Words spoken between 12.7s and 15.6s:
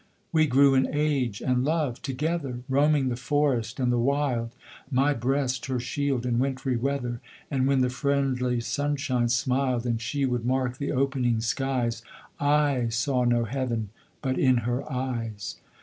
saw no Heaven but in her eyes.